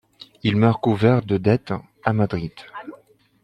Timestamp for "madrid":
2.11-2.51